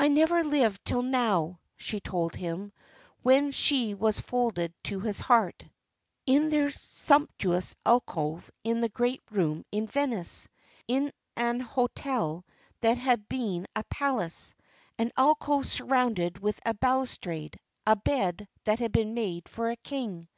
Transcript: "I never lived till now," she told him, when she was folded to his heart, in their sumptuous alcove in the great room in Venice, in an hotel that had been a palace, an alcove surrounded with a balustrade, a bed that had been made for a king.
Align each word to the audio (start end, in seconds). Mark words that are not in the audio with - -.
"I 0.00 0.06
never 0.06 0.44
lived 0.44 0.84
till 0.84 1.02
now," 1.02 1.58
she 1.76 1.98
told 1.98 2.36
him, 2.36 2.70
when 3.24 3.50
she 3.50 3.94
was 3.94 4.20
folded 4.20 4.72
to 4.84 5.00
his 5.00 5.18
heart, 5.18 5.64
in 6.24 6.50
their 6.50 6.70
sumptuous 6.70 7.74
alcove 7.84 8.48
in 8.62 8.80
the 8.80 8.88
great 8.88 9.20
room 9.32 9.64
in 9.72 9.88
Venice, 9.88 10.46
in 10.86 11.10
an 11.36 11.58
hotel 11.58 12.46
that 12.80 12.96
had 12.96 13.28
been 13.28 13.66
a 13.74 13.82
palace, 13.90 14.54
an 15.00 15.10
alcove 15.16 15.66
surrounded 15.66 16.38
with 16.38 16.60
a 16.64 16.74
balustrade, 16.74 17.58
a 17.84 17.96
bed 17.96 18.46
that 18.66 18.78
had 18.78 18.92
been 18.92 19.14
made 19.14 19.48
for 19.48 19.68
a 19.68 19.74
king. 19.76 20.28